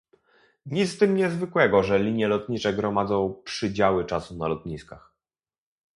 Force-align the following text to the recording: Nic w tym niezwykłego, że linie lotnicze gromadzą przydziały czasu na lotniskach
Nic 0.65 0.91
w 0.95 0.99
tym 0.99 1.15
niezwykłego, 1.15 1.83
że 1.83 1.99
linie 1.99 2.27
lotnicze 2.27 2.73
gromadzą 2.73 3.41
przydziały 3.43 4.05
czasu 4.05 4.37
na 4.37 4.47
lotniskach 4.47 5.13